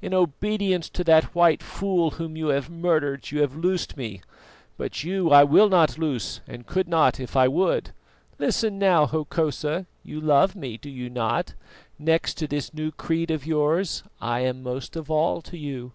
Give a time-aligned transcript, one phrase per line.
[0.00, 4.22] In obedience to that white fool whom you have murdered, you have loosed me;
[4.78, 7.90] but you I will not loose and could not if I would.
[8.38, 11.52] Listen now, Hokosa: you love me, do you not?
[11.98, 15.92] next to this new creed of yours, I am most of all to you.